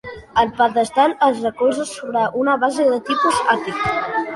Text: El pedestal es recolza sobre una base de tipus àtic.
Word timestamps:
El 0.43 0.47
pedestal 0.61 1.13
es 1.29 1.43
recolza 1.43 1.85
sobre 1.93 2.27
una 2.45 2.59
base 2.67 2.91
de 2.93 3.01
tipus 3.13 3.41
àtic. 3.59 3.91